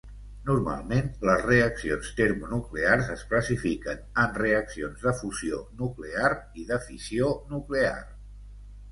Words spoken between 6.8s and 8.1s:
fissió nuclear.